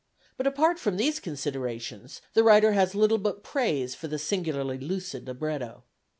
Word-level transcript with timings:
But 0.35 0.47
apart 0.47 0.79
from 0.79 0.97
these 0.97 1.19
considerations, 1.19 2.21
the 2.33 2.43
writer 2.43 2.71
has 2.71 2.95
little 2.95 3.19
but 3.19 3.43
praise 3.43 3.93
for 3.93 4.07
the 4.07 4.17
singularly 4.17 4.79
lucid 4.79 5.27
libretto. 5.27 5.83